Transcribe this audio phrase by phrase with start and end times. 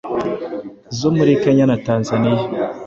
[0.99, 2.39] zo muri Kenya na Tanzania,